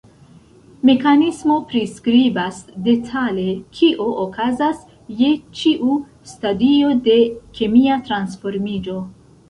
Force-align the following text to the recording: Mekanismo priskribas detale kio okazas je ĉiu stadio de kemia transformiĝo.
Mekanismo 0.89 1.57
priskribas 1.73 2.57
detale 2.87 3.45
kio 3.81 4.09
okazas 4.25 4.83
je 5.23 5.31
ĉiu 5.61 5.95
stadio 6.35 6.93
de 7.11 7.23
kemia 7.61 8.05
transformiĝo. 8.11 9.03